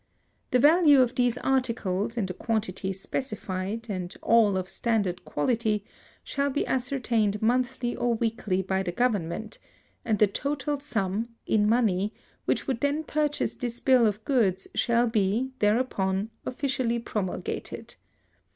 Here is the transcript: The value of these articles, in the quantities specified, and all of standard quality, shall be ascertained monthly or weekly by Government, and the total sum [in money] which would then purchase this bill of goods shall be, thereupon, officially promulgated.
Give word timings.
The 0.49 0.57
value 0.57 0.99
of 0.99 1.13
these 1.13 1.37
articles, 1.37 2.17
in 2.17 2.25
the 2.25 2.33
quantities 2.33 2.99
specified, 2.99 3.85
and 3.87 4.11
all 4.23 4.57
of 4.57 4.67
standard 4.67 5.23
quality, 5.25 5.85
shall 6.23 6.49
be 6.49 6.65
ascertained 6.65 7.39
monthly 7.39 7.95
or 7.95 8.15
weekly 8.15 8.63
by 8.63 8.81
Government, 8.81 9.59
and 10.03 10.17
the 10.17 10.25
total 10.25 10.79
sum 10.79 11.35
[in 11.45 11.69
money] 11.69 12.15
which 12.45 12.65
would 12.65 12.79
then 12.81 13.03
purchase 13.03 13.53
this 13.53 13.79
bill 13.79 14.07
of 14.07 14.25
goods 14.25 14.67
shall 14.73 15.05
be, 15.05 15.51
thereupon, 15.59 16.31
officially 16.47 16.97
promulgated. 16.97 17.93